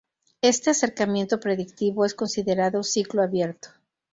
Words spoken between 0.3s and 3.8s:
Este acercamiento predictivo es considerado ciclo abierto.